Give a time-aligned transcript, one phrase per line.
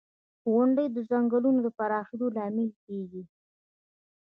[0.51, 3.23] •غونډۍ د ځنګلونو د پراخېدو لامل کېږي.